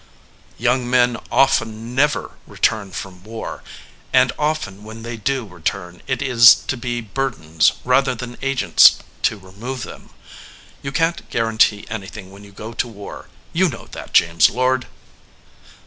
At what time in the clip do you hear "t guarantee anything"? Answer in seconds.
11.13-12.31